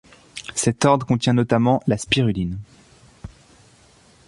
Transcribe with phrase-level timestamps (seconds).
[0.55, 2.57] Cet ordre contient notamment la spiruline.